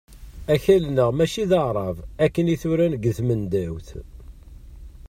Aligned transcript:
Akal-nneɣ 0.53 1.09
mačči 1.13 1.43
d 1.49 1.51
aɛrab 1.59 1.97
akken 2.25 2.51
i 2.53 2.55
t-uran 2.61 2.93
deg 2.95 3.03
tmendawt. 3.17 3.87